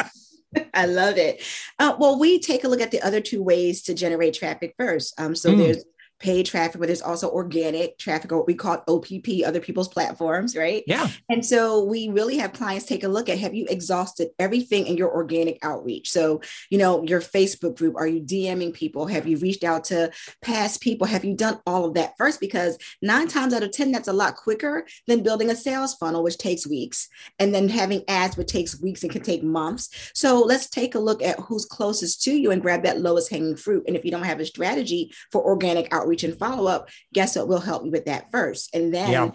I 0.74 0.86
love 0.86 1.18
it. 1.18 1.42
Uh, 1.80 1.96
well, 2.00 2.20
we 2.20 2.40
take 2.40 2.64
a 2.64 2.68
look 2.68 2.82
at 2.82 2.92
the 2.92 3.02
other 3.02 3.22
two 3.22 3.44
ways 3.44 3.82
to 3.84 3.94
generate 3.94 4.34
traffic 4.34 4.74
first. 4.78 5.20
Um, 5.20 5.36
so 5.36 5.52
mm. 5.52 5.58
there's 5.58 5.84
paid 6.20 6.46
traffic, 6.46 6.80
but 6.80 6.88
there's 6.88 7.02
also 7.02 7.30
organic 7.30 7.98
traffic, 7.98 8.32
or 8.32 8.38
what 8.38 8.48
we 8.48 8.56
call 8.56 8.84
OPP, 8.88 9.46
other 9.46 9.60
people's 9.60 9.88
platforms, 9.88 10.56
right? 10.56 10.84
Yeah. 10.88 11.08
And 11.30 11.46
so 11.46 11.84
we 11.84 12.10
really 12.10 12.38
have 12.38 12.54
clients 12.54 12.86
take 12.86 13.04
a 13.04 13.08
look 13.08 13.30
at 13.30 13.38
have 13.38 13.54
you 13.54 13.66
exhausted 13.70 14.30
everything 14.40 14.88
in 14.88 14.98
your 14.98 15.14
organic 15.14 15.64
outreach? 15.64 16.10
So, 16.10 16.42
you 16.70 16.78
know, 16.78 17.04
your 17.04 17.22
Facebook 17.22 17.78
group, 17.78 17.96
are 17.96 18.08
you 18.08 18.22
DMing 18.22 18.74
people? 18.74 19.06
Have 19.06 19.28
you 19.28 19.38
reached 19.38 19.64
out 19.64 19.86
to 19.86 20.12
past 20.42 20.82
people? 20.82 21.08
Have 21.08 21.26
you 21.26 21.36
done 21.36 21.60
all 21.66 21.86
of 21.86 21.94
that 21.96 22.18
first? 22.18 22.40
Because 22.40 22.78
nine 23.02 23.28
times 23.28 23.54
out 23.54 23.64
of 23.64 23.72
10, 23.72 23.92
that's 23.92 24.08
a 24.08 24.14
lot 24.14 24.36
quicker 24.36 24.88
than 25.08 25.24
building 25.24 25.50
a 25.50 25.56
sales 25.56 25.94
funnel, 25.96 26.24
which 26.24 26.38
takes 26.38 26.68
weeks, 26.68 27.10
and 27.40 27.54
then 27.54 27.70
having 27.70 28.04
ads, 28.08 28.38
which 28.38 28.48
takes 28.48 28.82
weeks 28.82 29.04
and 29.04 29.12
can 29.12 29.22
take 29.22 29.44
months. 29.44 30.12
So 30.14 30.40
let's 30.42 30.70
take 30.70 30.96
a 30.96 31.00
look 31.00 31.22
at 31.22 31.40
who's 31.40 31.66
closest 31.66 32.24
to 32.24 32.32
you 32.32 32.52
and 32.52 32.62
grab 32.62 32.84
that 32.84 33.02
lowest 33.02 33.30
hanging 33.30 33.56
fruit. 33.56 33.84
And 33.88 33.96
if 33.96 34.04
you 34.04 34.12
don't 34.12 34.24
have 34.24 34.40
a 34.40 34.46
strategy 34.46 35.12
for 35.32 35.44
organic 35.44 35.94
outreach, 35.94 36.07
outreach 36.08 36.24
and 36.24 36.38
follow 36.38 36.70
up, 36.70 36.90
guess 37.14 37.36
what? 37.36 37.48
We'll 37.48 37.60
help 37.60 37.86
you 37.86 37.92
with 37.92 38.06
that 38.06 38.32
first. 38.32 38.74
And 38.74 38.94
then 38.94 39.12
yeah. 39.12 39.32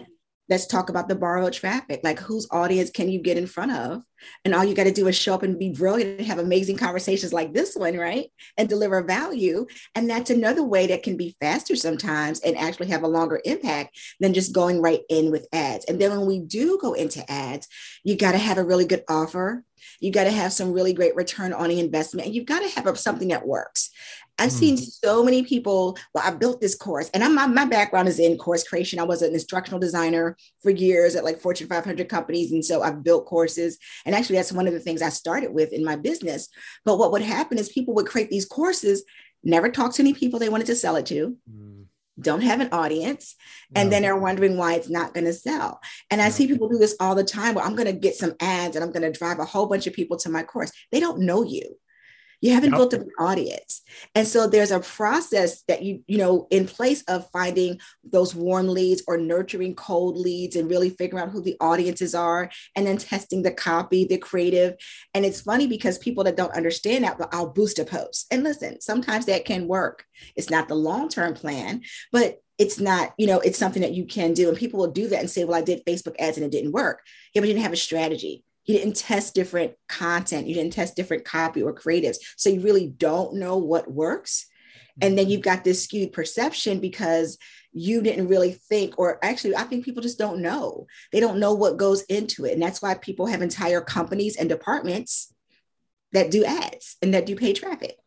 let's 0.49 0.65
talk 0.65 0.89
about 0.89 1.07
the 1.07 1.15
borrowed 1.15 1.53
traffic. 1.53 2.01
Like 2.03 2.19
whose 2.19 2.47
audience 2.51 2.89
can 2.89 3.09
you 3.09 3.21
get 3.21 3.37
in 3.37 3.45
front 3.45 3.71
of? 3.71 4.03
And 4.45 4.55
all 4.55 4.63
you 4.63 4.73
got 4.73 4.85
to 4.85 4.91
do 4.91 5.07
is 5.07 5.15
show 5.15 5.33
up 5.33 5.43
and 5.43 5.59
be 5.59 5.69
brilliant 5.69 6.19
and 6.19 6.27
have 6.27 6.39
amazing 6.39 6.77
conversations 6.77 7.33
like 7.33 7.53
this 7.53 7.75
one, 7.75 7.97
right? 7.97 8.27
And 8.57 8.69
deliver 8.69 9.03
value. 9.03 9.67
And 9.95 10.09
that's 10.09 10.29
another 10.29 10.63
way 10.63 10.87
that 10.87 11.03
can 11.03 11.17
be 11.17 11.35
faster 11.39 11.75
sometimes 11.75 12.39
and 12.39 12.57
actually 12.57 12.87
have 12.87 13.03
a 13.03 13.07
longer 13.07 13.41
impact 13.45 13.99
than 14.19 14.33
just 14.33 14.53
going 14.53 14.81
right 14.81 15.01
in 15.09 15.29
with 15.29 15.47
ads. 15.53 15.85
And 15.85 15.99
then 15.99 16.11
when 16.11 16.25
we 16.25 16.39
do 16.39 16.79
go 16.81 16.93
into 16.93 17.29
ads, 17.29 17.67
you 18.03 18.15
got 18.15 18.31
to 18.31 18.37
have 18.37 18.57
a 18.57 18.63
really 18.63 18.85
good 18.85 19.03
offer. 19.09 19.63
You 19.99 20.11
got 20.11 20.23
to 20.23 20.31
have 20.31 20.53
some 20.53 20.71
really 20.71 20.93
great 20.93 21.15
return 21.15 21.51
on 21.51 21.69
the 21.69 21.79
investment, 21.79 22.27
and 22.27 22.35
you've 22.35 22.45
got 22.45 22.59
to 22.59 22.69
have 22.69 22.97
something 22.97 23.27
that 23.29 23.45
works. 23.45 23.89
I've 24.39 24.49
mm. 24.49 24.59
seen 24.59 24.77
so 24.77 25.23
many 25.23 25.43
people. 25.43 25.97
Well, 26.13 26.23
I 26.25 26.31
built 26.31 26.59
this 26.59 26.75
course, 26.75 27.09
and 27.13 27.23
I'm, 27.23 27.35
my, 27.35 27.47
my 27.47 27.65
background 27.65 28.07
is 28.07 28.19
in 28.19 28.37
course 28.37 28.67
creation. 28.67 28.99
I 28.99 29.03
was 29.03 29.21
an 29.21 29.33
instructional 29.33 29.79
designer 29.79 30.35
for 30.61 30.71
years 30.71 31.15
at 31.15 31.23
like 31.23 31.39
Fortune 31.39 31.67
500 31.67 32.09
companies. 32.09 32.51
And 32.51 32.65
so 32.65 32.81
I've 32.81 33.03
built 33.03 33.25
courses. 33.25 33.77
And 34.05 34.15
actually, 34.15 34.37
that's 34.37 34.51
one 34.51 34.67
of 34.67 34.73
the 34.73 34.79
things 34.79 35.01
I 35.01 35.09
started 35.09 35.53
with 35.53 35.71
in 35.71 35.83
my 35.83 35.95
business. 35.95 36.49
But 36.83 36.97
what 36.97 37.11
would 37.11 37.21
happen 37.21 37.57
is 37.57 37.69
people 37.69 37.93
would 37.95 38.07
create 38.07 38.29
these 38.29 38.45
courses, 38.45 39.03
never 39.43 39.69
talk 39.69 39.93
to 39.95 40.01
any 40.01 40.13
people 40.13 40.39
they 40.39 40.49
wanted 40.49 40.67
to 40.67 40.75
sell 40.75 40.95
it 40.95 41.05
to. 41.07 41.37
Mm. 41.51 41.85
Don't 42.19 42.41
have 42.41 42.59
an 42.59 42.69
audience, 42.71 43.35
and 43.75 43.89
no. 43.89 43.91
then 43.91 44.03
they're 44.03 44.15
wondering 44.15 44.55
why 44.55 44.75
it's 44.75 44.89
not 44.89 45.15
going 45.15 45.25
to 45.25 45.33
sell. 45.33 45.79
And 46.11 46.21
I 46.21 46.29
see 46.29 46.45
people 46.45 46.69
do 46.69 46.77
this 46.77 46.95
all 46.99 47.15
the 47.15 47.23
time. 47.23 47.55
Where 47.55 47.65
I'm 47.65 47.75
going 47.75 47.87
to 47.87 47.99
get 47.99 48.15
some 48.15 48.35
ads 48.39 48.75
and 48.75 48.85
I'm 48.85 48.91
going 48.91 49.11
to 49.11 49.17
drive 49.17 49.39
a 49.39 49.45
whole 49.45 49.65
bunch 49.65 49.87
of 49.87 49.93
people 49.93 50.17
to 50.17 50.29
my 50.29 50.43
course. 50.43 50.71
They 50.91 50.99
don't 50.99 51.21
know 51.21 51.43
you 51.43 51.75
You 52.43 52.51
haven't 52.51 52.71
yep. 52.71 52.77
built 52.77 52.93
an 52.93 53.09
audience. 53.17 53.83
And 54.15 54.27
so 54.27 54.47
there's 54.47 54.71
a 54.71 54.81
process 54.81 55.63
that 55.69 55.81
you, 55.81 56.03
you 56.07 56.17
know, 56.17 56.45
in 56.51 56.67
place 56.67 57.01
of 57.03 57.29
finding 57.31 57.79
those 58.03 58.35
warm 58.35 58.67
leads 58.67 59.01
or 59.07 59.17
nurturing 59.17 59.75
cold 59.75 60.17
leads 60.17 60.57
and 60.57 60.69
really 60.69 60.89
figuring 60.89 61.23
out 61.23 61.31
who 61.31 61.41
the 61.41 61.55
audiences 61.61 62.13
are 62.13 62.51
and 62.75 62.85
then 62.85 62.97
testing 62.97 63.43
the 63.43 63.51
copy, 63.51 64.03
the 64.03 64.17
creative. 64.17 64.75
And 65.13 65.23
it's 65.23 65.39
funny 65.39 65.67
because 65.67 65.97
people 65.97 66.25
that 66.25 66.35
don't 66.35 66.53
understand 66.53 67.05
that, 67.05 67.17
but 67.17 67.33
I'll 67.33 67.47
boost 67.47 67.79
a 67.79 67.85
post. 67.85 68.27
And 68.29 68.43
listen, 68.43 68.81
sometimes 68.81 69.25
that 69.27 69.45
can 69.45 69.65
work. 69.65 70.03
It's 70.35 70.49
not 70.49 70.67
the 70.67 70.75
long-term 70.75 71.35
plan, 71.35 71.83
but 72.11 72.41
it's 72.57 72.77
not, 72.77 73.13
you 73.17 73.25
know, 73.25 73.39
it's 73.39 73.57
something 73.57 73.83
that 73.83 73.93
you 73.93 74.05
can 74.05 74.33
do. 74.33 74.49
And 74.49 74.57
people 74.57 74.81
will 74.81 74.91
do 74.91 75.07
that 75.07 75.21
and 75.21 75.31
say, 75.31 75.45
well, 75.45 75.57
I 75.57 75.61
did 75.61 75.85
Facebook 75.85 76.15
ads 76.19 76.35
and 76.35 76.45
it 76.45 76.51
didn't 76.51 76.73
work. 76.73 77.03
Yeah, 77.33 77.39
but 77.39 77.47
you 77.47 77.53
didn't 77.53 77.63
have 77.63 77.71
a 77.71 77.77
strategy. 77.77 78.43
You 78.65 78.77
didn't 78.77 78.95
test 78.95 79.35
different 79.35 79.73
content. 79.89 80.47
You 80.47 80.55
didn't 80.55 80.73
test 80.73 80.95
different 80.95 81.25
copy 81.25 81.61
or 81.61 81.73
creatives. 81.73 82.17
So 82.37 82.49
you 82.49 82.61
really 82.61 82.87
don't 82.87 83.35
know 83.35 83.57
what 83.57 83.91
works. 83.91 84.45
And 85.01 85.17
then 85.17 85.29
you've 85.29 85.41
mm-hmm. 85.41 85.55
got 85.55 85.63
this 85.63 85.83
skewed 85.83 86.13
perception 86.13 86.79
because 86.79 87.37
you 87.71 88.01
didn't 88.01 88.27
really 88.27 88.51
think, 88.51 88.99
or 88.99 89.17
actually, 89.23 89.55
I 89.55 89.63
think 89.63 89.83
people 89.83 90.03
just 90.03 90.19
don't 90.19 90.41
know. 90.41 90.85
They 91.11 91.19
don't 91.19 91.39
know 91.39 91.53
what 91.53 91.77
goes 91.77 92.03
into 92.03 92.45
it. 92.45 92.53
And 92.53 92.61
that's 92.61 92.81
why 92.81 92.93
people 92.93 93.25
have 93.25 93.41
entire 93.41 93.81
companies 93.81 94.37
and 94.37 94.47
departments 94.47 95.33
that 96.11 96.29
do 96.29 96.45
ads 96.45 96.97
and 97.01 97.13
that 97.13 97.25
do 97.25 97.35
pay 97.35 97.53
traffic. 97.53 97.97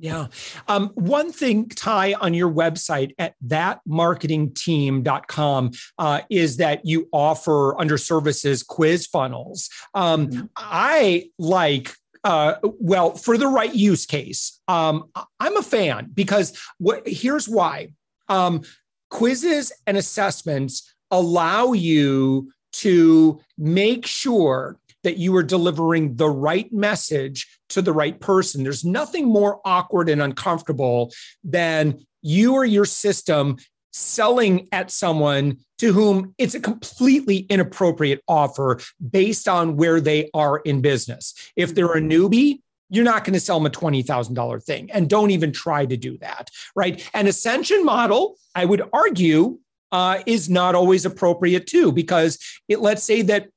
Yeah. 0.00 0.26
Um, 0.66 0.88
one 0.94 1.30
thing, 1.30 1.68
Ty, 1.68 2.14
on 2.14 2.32
your 2.32 2.50
website 2.50 3.12
at 3.18 3.34
thatmarketingteam.com 3.46 5.70
uh, 5.98 6.20
is 6.30 6.56
that 6.56 6.86
you 6.86 7.06
offer 7.12 7.78
under 7.78 7.98
services 7.98 8.62
quiz 8.62 9.06
funnels. 9.06 9.68
Um, 9.92 10.28
mm-hmm. 10.28 10.46
I 10.56 11.28
like 11.38 11.92
uh, 12.24 12.54
well, 12.62 13.14
for 13.14 13.38
the 13.38 13.46
right 13.46 13.74
use 13.74 14.06
case, 14.06 14.60
um, 14.68 15.10
I'm 15.38 15.56
a 15.56 15.62
fan 15.62 16.10
because 16.12 16.58
what, 16.78 17.06
here's 17.06 17.48
why 17.48 17.92
um, 18.28 18.62
quizzes 19.10 19.72
and 19.86 19.96
assessments 19.96 20.94
allow 21.10 21.72
you 21.72 22.52
to 22.72 23.40
make 23.58 24.06
sure 24.06 24.78
that 25.02 25.16
you 25.16 25.34
are 25.36 25.42
delivering 25.42 26.16
the 26.16 26.28
right 26.28 26.72
message 26.72 27.59
to 27.70 27.82
the 27.82 27.92
right 27.92 28.18
person. 28.20 28.62
There's 28.62 28.84
nothing 28.84 29.26
more 29.26 29.60
awkward 29.64 30.08
and 30.08 30.22
uncomfortable 30.22 31.12
than 31.42 32.04
you 32.22 32.54
or 32.54 32.64
your 32.64 32.84
system 32.84 33.56
selling 33.92 34.68
at 34.72 34.90
someone 34.90 35.58
to 35.78 35.92
whom 35.92 36.34
it's 36.38 36.54
a 36.54 36.60
completely 36.60 37.38
inappropriate 37.48 38.22
offer 38.28 38.80
based 39.10 39.48
on 39.48 39.76
where 39.76 40.00
they 40.00 40.30
are 40.34 40.58
in 40.58 40.80
business. 40.80 41.34
If 41.56 41.74
they're 41.74 41.96
a 41.96 42.00
newbie, 42.00 42.60
you're 42.90 43.04
not 43.04 43.24
going 43.24 43.34
to 43.34 43.40
sell 43.40 43.58
them 43.58 43.66
a 43.66 43.70
$20,000 43.70 44.64
thing 44.64 44.90
and 44.90 45.08
don't 45.08 45.30
even 45.30 45.52
try 45.52 45.86
to 45.86 45.96
do 45.96 46.18
that, 46.18 46.50
right? 46.74 47.08
An 47.14 47.26
ascension 47.26 47.84
model, 47.84 48.36
I 48.54 48.64
would 48.64 48.82
argue, 48.92 49.58
uh, 49.92 50.20
is 50.26 50.48
not 50.48 50.74
always 50.74 51.04
appropriate 51.04 51.66
too, 51.66 51.92
because 51.92 52.38
it, 52.68 52.80
let's 52.80 53.02
say 53.02 53.22
that 53.22 53.48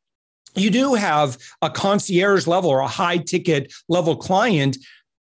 you 0.55 0.69
do 0.69 0.93
have 0.93 1.37
a 1.61 1.69
concierge 1.69 2.47
level 2.47 2.69
or 2.69 2.79
a 2.79 2.87
high 2.87 3.17
ticket 3.17 3.73
level 3.89 4.15
client. 4.15 4.77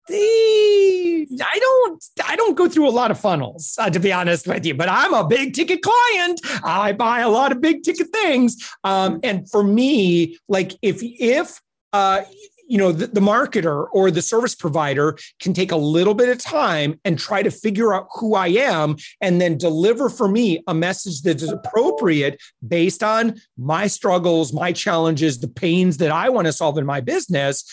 I 0.09 1.57
don't 1.59 2.03
I 2.25 2.35
don't 2.37 2.55
go 2.55 2.69
through 2.69 2.87
a 2.87 2.91
lot 2.91 3.11
of 3.11 3.19
funnels 3.19 3.75
uh, 3.77 3.89
to 3.89 3.99
be 3.99 4.13
honest 4.13 4.47
with 4.47 4.65
you, 4.65 4.73
but 4.73 4.87
I'm 4.89 5.13
a 5.13 5.27
big 5.27 5.53
ticket 5.53 5.81
client. 5.81 6.39
I 6.63 6.93
buy 6.93 7.19
a 7.19 7.29
lot 7.29 7.51
of 7.51 7.59
big 7.59 7.83
ticket 7.83 8.07
things, 8.13 8.55
um, 8.85 9.19
and 9.23 9.49
for 9.49 9.63
me, 9.63 10.37
like 10.47 10.73
if 10.81 10.99
if 11.01 11.61
uh, 11.91 12.21
you 12.67 12.77
know 12.77 12.91
the, 12.91 13.07
the, 13.07 13.21
marketer 13.21 13.87
or 13.91 14.11
the 14.11 14.21
service 14.21 14.55
provider 14.55 15.17
can 15.39 15.53
take 15.53 15.71
a 15.71 15.77
little 15.77 16.13
bit 16.13 16.29
of 16.29 16.37
time 16.37 16.99
and 17.03 17.17
try 17.17 17.41
to 17.41 17.51
figure 17.51 17.93
out 17.93 18.07
who 18.13 18.35
i 18.35 18.47
am 18.47 18.95
and 19.21 19.41
then 19.41 19.57
deliver 19.57 20.09
for 20.09 20.27
me 20.27 20.63
a 20.67 20.73
message 20.73 21.21
that 21.21 21.41
is 21.41 21.51
appropriate 21.51 22.41
based 22.67 23.03
on 23.03 23.35
my 23.57 23.87
struggles 23.87 24.53
my 24.53 24.71
challenges 24.71 25.39
the 25.39 25.47
pains 25.47 25.97
that 25.97 26.11
i 26.11 26.29
want 26.29 26.45
to 26.47 26.53
solve 26.53 26.77
in 26.77 26.85
my 26.85 27.01
business 27.01 27.63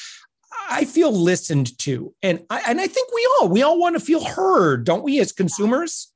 i 0.70 0.84
feel 0.84 1.12
listened 1.12 1.76
to 1.78 2.14
and 2.22 2.40
I, 2.50 2.62
and 2.68 2.80
I 2.80 2.86
think 2.86 3.12
we 3.14 3.28
all 3.40 3.48
we 3.48 3.62
all 3.62 3.78
want 3.78 3.96
to 3.96 4.00
feel 4.00 4.24
heard 4.24 4.84
don't 4.84 5.04
we 5.04 5.20
as 5.20 5.32
consumers 5.32 6.12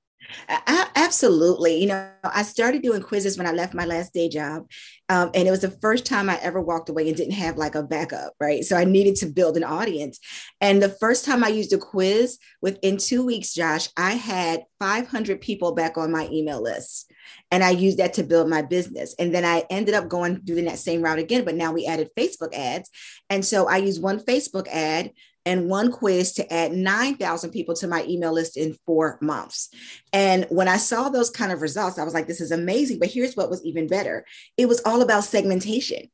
absolutely. 0.48 1.80
You 1.80 1.88
know, 1.88 2.10
I 2.24 2.42
started 2.42 2.82
doing 2.82 3.02
quizzes 3.02 3.38
when 3.38 3.46
I 3.46 3.52
left 3.52 3.74
my 3.74 3.84
last 3.84 4.12
day 4.12 4.28
job. 4.28 4.68
Um, 5.08 5.30
and 5.34 5.48
it 5.48 5.50
was 5.50 5.60
the 5.60 5.70
first 5.70 6.04
time 6.04 6.28
I 6.28 6.38
ever 6.42 6.60
walked 6.60 6.88
away 6.88 7.08
and 7.08 7.16
didn't 7.16 7.32
have 7.32 7.56
like 7.56 7.74
a 7.74 7.82
backup, 7.82 8.34
right? 8.38 8.64
So 8.64 8.76
I 8.76 8.84
needed 8.84 9.16
to 9.16 9.26
build 9.26 9.56
an 9.56 9.64
audience. 9.64 10.20
And 10.60 10.82
the 10.82 10.88
first 10.88 11.24
time 11.24 11.42
I 11.42 11.48
used 11.48 11.72
a 11.72 11.78
quiz, 11.78 12.38
within 12.60 12.98
two 12.98 13.24
weeks, 13.24 13.54
Josh, 13.54 13.88
I 13.96 14.12
had 14.12 14.64
500 14.80 15.40
people 15.40 15.74
back 15.74 15.96
on 15.96 16.12
my 16.12 16.28
email 16.30 16.62
list. 16.62 17.10
And 17.50 17.64
I 17.64 17.70
used 17.70 17.98
that 17.98 18.14
to 18.14 18.22
build 18.22 18.48
my 18.48 18.62
business. 18.62 19.14
And 19.18 19.34
then 19.34 19.44
I 19.44 19.64
ended 19.70 19.94
up 19.94 20.08
going 20.08 20.40
doing 20.44 20.66
that 20.66 20.78
same 20.78 21.02
route 21.02 21.18
again, 21.18 21.44
but 21.44 21.54
now 21.54 21.72
we 21.72 21.86
added 21.86 22.10
Facebook 22.16 22.54
ads. 22.54 22.90
And 23.30 23.44
so 23.44 23.66
I 23.66 23.78
use 23.78 23.98
one 23.98 24.20
Facebook 24.20 24.68
ad 24.68 25.12
and 25.48 25.66
one 25.66 25.90
quiz 25.90 26.32
to 26.34 26.52
add 26.52 26.72
9,000 26.72 27.50
people 27.50 27.74
to 27.76 27.88
my 27.88 28.04
email 28.04 28.34
list 28.34 28.58
in 28.58 28.76
four 28.84 29.18
months. 29.22 29.70
And 30.12 30.44
when 30.50 30.68
I 30.68 30.76
saw 30.76 31.08
those 31.08 31.30
kind 31.30 31.50
of 31.52 31.62
results, 31.62 31.98
I 31.98 32.04
was 32.04 32.12
like, 32.12 32.26
this 32.26 32.42
is 32.42 32.50
amazing. 32.50 32.98
But 32.98 33.08
here's 33.08 33.34
what 33.34 33.48
was 33.48 33.64
even 33.64 33.86
better 33.86 34.26
it 34.58 34.68
was 34.68 34.82
all 34.84 35.00
about 35.00 35.24
segmentation. 35.24 36.10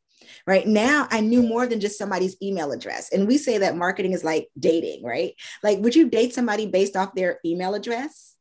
Right 0.47 0.69
now, 0.69 1.09
I 1.11 1.21
knew 1.21 1.43
more 1.43 1.67
than 1.67 1.81
just 1.81 1.99
somebody's 1.99 2.37
email 2.41 2.71
address. 2.71 3.13
And 3.13 3.27
we 3.27 3.37
say 3.37 3.59
that 3.59 3.77
marketing 3.77 4.13
is 4.13 4.23
like 4.23 4.49
dating, 4.57 5.03
right? 5.03 5.35
Like, 5.65 5.81
would 5.81 5.97
you 5.97 6.09
date 6.09 6.33
somebody 6.33 6.67
based 6.67 6.97
off 6.97 7.15
their 7.15 7.41
email 7.45 7.75
address? 7.75 8.34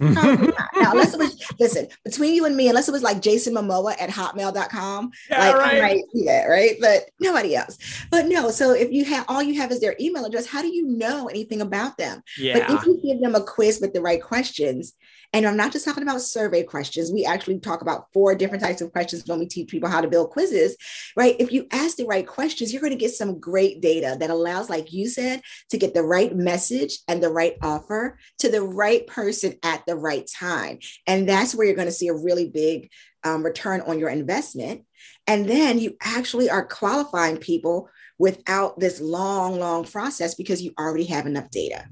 Um, 0.00 0.14
now, 0.76 0.92
unless 0.92 1.14
it 1.14 1.18
was, 1.18 1.42
listen, 1.58 1.88
between 2.04 2.34
you 2.34 2.44
and 2.44 2.56
me, 2.56 2.68
unless 2.68 2.88
it 2.88 2.92
was 2.92 3.02
like 3.02 3.22
Jason 3.22 3.54
Momoa 3.54 3.94
at 4.00 4.10
hotmail.com, 4.10 5.10
yeah, 5.30 5.38
like 5.38 5.56
right. 5.56 5.76
I 5.76 5.80
might 5.80 6.04
see 6.12 6.24
that, 6.26 6.46
right? 6.46 6.76
But 6.80 7.10
nobody 7.20 7.56
else. 7.56 7.78
But 8.10 8.26
no, 8.26 8.50
so 8.50 8.72
if 8.72 8.90
you 8.90 9.04
have 9.06 9.24
all 9.28 9.42
you 9.42 9.60
have 9.60 9.70
is 9.70 9.80
their 9.80 9.96
email 10.00 10.24
address, 10.24 10.46
how 10.46 10.62
do 10.62 10.68
you 10.68 10.86
know 10.86 11.28
anything 11.28 11.60
about 11.60 11.96
them? 11.98 12.22
Yeah. 12.38 12.58
But 12.58 12.78
if 12.78 12.86
you 12.86 13.00
give 13.02 13.20
them 13.20 13.34
a 13.34 13.44
quiz 13.44 13.80
with 13.80 13.92
the 13.92 14.02
right 14.02 14.22
questions, 14.22 14.94
and 15.36 15.46
I'm 15.46 15.56
not 15.56 15.70
just 15.70 15.84
talking 15.84 16.02
about 16.02 16.22
survey 16.22 16.62
questions. 16.62 17.12
We 17.12 17.26
actually 17.26 17.58
talk 17.58 17.82
about 17.82 18.06
four 18.14 18.34
different 18.34 18.64
types 18.64 18.80
of 18.80 18.90
questions 18.90 19.26
when 19.26 19.38
we 19.38 19.44
teach 19.44 19.68
people 19.68 19.90
how 19.90 20.00
to 20.00 20.08
build 20.08 20.30
quizzes, 20.30 20.78
right? 21.14 21.36
If 21.38 21.52
you 21.52 21.66
ask 21.72 21.98
the 21.98 22.06
right 22.06 22.26
questions, 22.26 22.72
you're 22.72 22.80
going 22.80 22.94
to 22.94 22.98
get 22.98 23.12
some 23.12 23.38
great 23.38 23.82
data 23.82 24.16
that 24.18 24.30
allows, 24.30 24.70
like 24.70 24.94
you 24.94 25.10
said, 25.10 25.42
to 25.70 25.76
get 25.76 25.92
the 25.92 26.02
right 26.02 26.34
message 26.34 27.00
and 27.06 27.22
the 27.22 27.28
right 27.28 27.54
offer 27.60 28.18
to 28.38 28.50
the 28.50 28.62
right 28.62 29.06
person 29.06 29.56
at 29.62 29.84
the 29.84 29.94
right 29.94 30.26
time. 30.26 30.78
And 31.06 31.28
that's 31.28 31.54
where 31.54 31.66
you're 31.66 31.76
going 31.76 31.86
to 31.86 31.92
see 31.92 32.08
a 32.08 32.14
really 32.14 32.48
big 32.48 32.88
um, 33.22 33.44
return 33.44 33.82
on 33.82 33.98
your 33.98 34.08
investment. 34.08 34.86
And 35.26 35.46
then 35.46 35.78
you 35.78 35.98
actually 36.00 36.48
are 36.48 36.64
qualifying 36.64 37.36
people 37.36 37.90
without 38.18 38.80
this 38.80 39.02
long, 39.02 39.60
long 39.60 39.84
process 39.84 40.34
because 40.34 40.62
you 40.62 40.72
already 40.78 41.04
have 41.04 41.26
enough 41.26 41.50
data. 41.50 41.84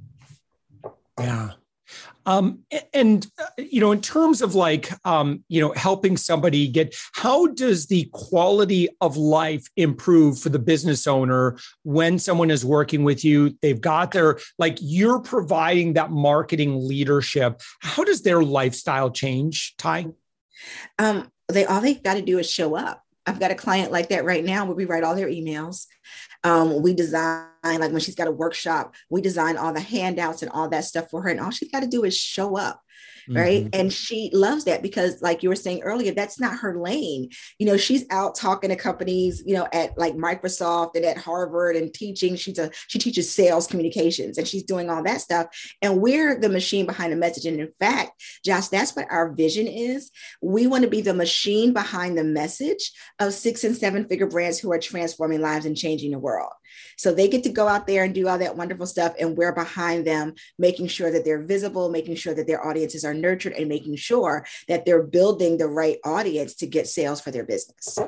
Yeah. 1.18 1.50
Um, 2.26 2.60
and 2.92 3.26
you 3.58 3.80
know, 3.80 3.92
in 3.92 4.00
terms 4.00 4.40
of 4.40 4.54
like 4.54 4.90
um, 5.06 5.44
you 5.48 5.60
know 5.60 5.72
helping 5.72 6.16
somebody 6.16 6.68
get, 6.68 6.94
how 7.12 7.46
does 7.48 7.86
the 7.86 8.08
quality 8.12 8.88
of 9.00 9.16
life 9.16 9.66
improve 9.76 10.38
for 10.38 10.48
the 10.48 10.58
business 10.58 11.06
owner 11.06 11.58
when 11.82 12.18
someone 12.18 12.50
is 12.50 12.64
working 12.64 13.04
with 13.04 13.24
you? 13.24 13.56
They've 13.60 13.80
got 13.80 14.12
their 14.12 14.38
like 14.58 14.78
you're 14.80 15.20
providing 15.20 15.94
that 15.94 16.10
marketing 16.10 16.88
leadership. 16.88 17.60
How 17.80 18.04
does 18.04 18.22
their 18.22 18.42
lifestyle 18.42 19.10
change, 19.10 19.74
Ty? 19.76 20.06
Um, 20.98 21.30
they 21.48 21.66
all 21.66 21.80
they've 21.80 22.02
got 22.02 22.14
to 22.14 22.22
do 22.22 22.38
is 22.38 22.50
show 22.50 22.74
up. 22.74 23.02
I've 23.26 23.40
got 23.40 23.50
a 23.50 23.54
client 23.54 23.90
like 23.90 24.10
that 24.10 24.24
right 24.24 24.44
now 24.44 24.64
where 24.66 24.74
we 24.74 24.84
write 24.84 25.02
all 25.02 25.14
their 25.14 25.28
emails. 25.28 25.86
Um, 26.42 26.82
we 26.82 26.92
design, 26.94 27.46
like 27.64 27.92
when 27.92 28.00
she's 28.00 28.14
got 28.14 28.28
a 28.28 28.33
workshop, 28.33 28.94
we 29.11 29.21
design 29.21 29.56
all 29.56 29.73
the 29.73 29.80
handouts 29.80 30.42
and 30.42 30.50
all 30.52 30.68
that 30.68 30.85
stuff 30.85 31.11
for 31.11 31.23
her. 31.23 31.30
And 31.30 31.40
all 31.40 31.50
she's 31.50 31.71
got 31.71 31.80
to 31.80 31.87
do 31.87 32.04
is 32.04 32.16
show 32.16 32.56
up 32.56 32.80
right? 33.28 33.64
Mm-hmm. 33.64 33.80
and 33.80 33.92
she 33.92 34.30
loves 34.33 34.64
that 34.64 34.83
because 34.83 35.23
like 35.23 35.42
you 35.42 35.49
were 35.49 35.56
saying 35.56 35.83
earlier 35.83 36.12
that's 36.12 36.40
not 36.40 36.59
her 36.59 36.78
lane. 36.78 37.30
You 37.59 37.66
know 37.66 37.76
she's 37.76 38.04
out 38.11 38.35
talking 38.35 38.71
to 38.71 38.76
companies 38.76 39.42
you 39.47 39.54
know 39.54 39.68
at 39.73 39.97
like 39.97 40.14
microsoft 40.14 40.94
and 40.94 41.04
at 41.04 41.18
harvard 41.18 41.76
and 41.76 41.92
teaching. 41.92 42.37
She's 42.37 42.59
a 42.59 42.71
she 42.88 42.99
teaches 42.99 43.33
sales 43.33 43.66
communications 43.66 44.38
and 44.38 44.47
she's 44.47 44.62
doing 44.62 44.90
all 44.90 45.02
that 45.04 45.21
stuff 45.21 45.47
and 45.83 46.00
we're 46.00 46.38
the 46.38 46.49
machine 46.49 46.87
behind 46.87 47.12
the 47.12 47.16
message. 47.16 47.47
And 47.47 47.61
in 47.61 47.73
fact 47.78 48.23
josh 48.44 48.68
that's 48.68 48.94
what 48.94 49.06
our 49.11 49.33
vision 49.33 49.66
is. 49.66 50.11
We 50.42 50.66
want 50.66 50.85
to 50.85 50.90
be 50.90 51.00
the 51.00 51.14
machine 51.14 51.73
behind 51.73 52.18
the 52.18 52.25
message 52.25 52.92
of 53.18 53.33
six 53.33 53.64
and 53.64 53.76
seven 53.76 54.06
figure 54.09 54.26
brands 54.26 54.59
who 54.59 54.73
are 54.73 54.78
transforming 54.78 55.40
lives 55.40 55.66
and 55.66 55.76
changing 55.76 56.11
the 56.11 56.18
world 56.18 56.52
so 56.97 57.12
they 57.12 57.28
get 57.28 57.43
to 57.45 57.50
go 57.50 57.69
out 57.69 57.87
there 57.87 58.04
and 58.04 58.14
do 58.14 58.28
all 58.28 58.38
that 58.38 58.57
wonderful 58.57 58.87
stuff. 58.87 59.14
And 59.19 59.37
we're 59.37 59.52
behind 59.52 60.07
them, 60.07 60.35
making 60.59 60.88
sure 60.88 61.11
that 61.11 61.25
they're 61.25 61.43
visible, 61.43 61.90
making 61.90 62.16
sure 62.16 62.35
that 62.35 62.47
their 62.47 62.66
audiences 62.66 63.04
are 63.04 63.14
nurtured, 63.14 63.52
and 63.54 63.69
making 63.69 63.97
sure 63.97 64.47
that 64.69 64.85
they're 64.85 65.02
building 65.02 65.59
the 65.59 65.69
right 65.69 65.99
audience 66.04 66.54
to 66.57 66.66
get 66.66 66.87
sales 66.87 67.21
for 67.21 67.31
their 67.31 67.45
business. 67.45 67.99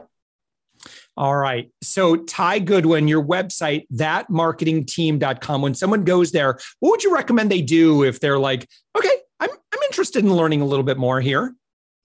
All 1.17 1.37
right. 1.37 1.71
So, 1.83 2.17
Ty 2.17 2.61
Goodwin, 2.61 3.09
your 3.09 3.25
website, 3.25 3.87
thatmarketingteam.com. 3.93 5.63
When 5.63 5.75
someone 5.75 6.05
goes 6.05 6.33
there, 6.33 6.59
what 6.81 6.91
would 6.91 7.05
you 7.05 7.15
recommend 7.15 7.51
they 7.51 7.63
do 7.63 8.05
if 8.05 8.21
they're 8.21 8.39
like, 8.39 8.69
okay, 8.97 9.17
I'm, 9.41 9.51
I'm 9.51 9.83
interested 9.87 10.25
in 10.25 10.33
learning 10.35 10.61
a 10.61 10.67
little 10.67 10.85
bit 10.85 10.99
more 10.99 11.21
here? 11.21 11.55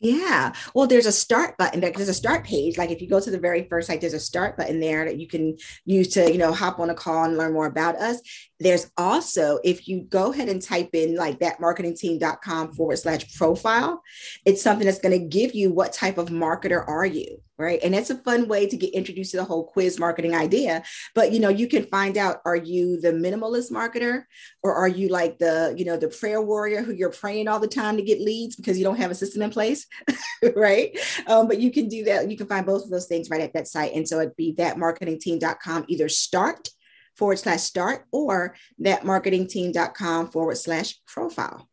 Yeah. 0.04 0.54
Well, 0.74 0.88
there's 0.88 1.06
a 1.06 1.12
start 1.12 1.58
button. 1.60 1.80
There's 1.80 2.10
a 2.10 2.14
start 2.14 2.44
page. 2.44 2.76
Like 2.76 2.90
if 2.90 3.04
you 3.04 3.08
go 3.08 3.20
to 3.20 3.30
the 3.30 3.40
very 3.40 3.68
first 3.70 3.86
site, 3.86 4.02
there's 4.02 4.16
a 4.16 4.20
start 4.20 4.58
button 4.58 4.80
there 4.80 5.06
that 5.06 5.20
you 5.20 5.28
can 5.28 5.58
use 5.86 6.08
to, 6.10 6.32
you 6.32 6.40
know, 6.40 6.52
hop 6.52 6.80
on 6.80 6.90
a 6.90 6.96
call 6.96 7.24
and 7.24 7.38
learn 7.38 7.54
more 7.54 7.68
about 7.68 7.98
us. 7.98 8.20
There's 8.62 8.92
also, 8.98 9.60
if 9.64 9.88
you 9.88 10.02
go 10.02 10.32
ahead 10.32 10.50
and 10.50 10.62
type 10.62 10.92
in 10.94 11.16
like 11.16 11.40
thatmarketingteam.com 11.40 12.74
forward 12.74 13.00
slash 13.00 13.36
profile, 13.36 14.02
it's 14.46 14.62
something 14.62 14.86
that's 14.86 15.00
going 15.00 15.20
to 15.20 15.26
give 15.26 15.56
you 15.56 15.72
what 15.72 15.94
type 15.94 16.18
of 16.18 16.30
marketer 16.30 16.88
are 16.88 17.06
you? 17.06 17.42
right? 17.62 17.80
And 17.84 17.94
it's 17.94 18.10
a 18.10 18.18
fun 18.18 18.48
way 18.48 18.66
to 18.68 18.76
get 18.76 18.94
introduced 18.94 19.32
to 19.32 19.38
the 19.38 19.44
whole 19.44 19.64
quiz 19.64 20.00
marketing 20.00 20.36
idea. 20.36 20.84
But 21.14 21.32
you 21.32 21.40
know 21.40 21.50
you 21.50 21.68
can 21.68 21.86
find 21.86 22.18
out 22.18 22.42
are 22.44 22.56
you 22.56 23.00
the 23.00 23.12
minimalist 23.12 23.72
marketer? 23.72 24.24
Or 24.64 24.74
are 24.74 24.88
you 24.88 25.10
like 25.10 25.38
the 25.38 25.74
you 25.78 25.86
know 25.86 25.96
the 25.96 26.10
prayer 26.10 26.42
warrior 26.42 26.82
who 26.82 26.94
you're 26.94 27.12
praying 27.12 27.48
all 27.48 27.60
the 27.60 27.68
time 27.68 27.98
to 27.98 28.04
get 28.04 28.20
leads 28.20 28.56
because 28.56 28.78
you 28.78 28.84
don't 28.84 28.98
have 28.98 29.12
a 29.12 29.16
system 29.16 29.44
in 29.44 29.52
place 29.52 29.86
right? 30.56 30.98
Um, 31.28 31.48
but 31.48 31.60
you 31.60 31.72
can 31.72 31.88
do 31.88 32.04
that. 32.06 32.30
You 32.30 32.36
can 32.36 32.48
find 32.48 32.66
both 32.66 32.84
of 32.84 32.90
those 32.90 33.08
things 33.08 33.30
right 33.30 33.42
at 33.42 33.54
that 33.54 33.68
site. 33.68 33.94
And 33.94 34.08
so 34.08 34.20
it'd 34.20 34.36
be 34.36 34.56
thatmarketingteam.com 34.56 35.86
either 35.88 36.10
start 36.10 36.70
forward 37.16 37.38
slash 37.40 37.62
start 37.62 38.06
or 38.12 38.56
thatmarketingteam.com 38.80 40.32
forward 40.32 40.58
slash 40.58 41.00
profile 41.06 41.68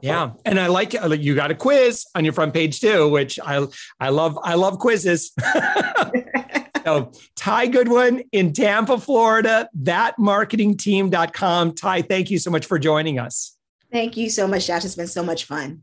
yeah, 0.00 0.32
and 0.44 0.58
I 0.58 0.68
like 0.68 0.94
you 0.94 1.34
got 1.34 1.50
a 1.50 1.54
quiz 1.54 2.06
on 2.14 2.24
your 2.24 2.32
front 2.32 2.54
page 2.54 2.80
too, 2.80 3.08
which 3.08 3.38
I 3.44 3.66
I 3.98 4.10
love. 4.10 4.38
I 4.42 4.54
love 4.54 4.78
quizzes. 4.78 5.32
so 6.84 7.12
Ty 7.36 7.66
Goodwin 7.66 8.24
in 8.32 8.52
Tampa, 8.52 8.98
Florida, 8.98 9.68
thatmarketingteam.com. 9.78 11.74
Ty, 11.74 12.02
thank 12.02 12.30
you 12.30 12.38
so 12.38 12.50
much 12.50 12.66
for 12.66 12.78
joining 12.78 13.18
us. 13.18 13.56
Thank 13.92 14.16
you 14.16 14.30
so 14.30 14.46
much, 14.46 14.68
Josh. 14.68 14.84
It's 14.84 14.94
been 14.94 15.08
so 15.08 15.24
much 15.24 15.44
fun. 15.44 15.82